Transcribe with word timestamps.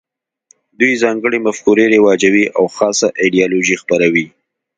دوی 0.79 0.93
ځانګړې 1.03 1.39
مفکورې 1.47 1.85
رواجوي 1.95 2.45
او 2.57 2.65
خاصه 2.75 3.07
ایدیالوژي 3.23 3.75
خپروي 3.81 4.25